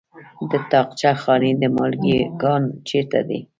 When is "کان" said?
2.41-2.63